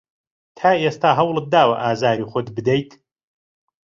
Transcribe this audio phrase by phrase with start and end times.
[0.57, 2.89] تا ئێستا هەوڵت داوە ئازاری خۆت بدەیت؟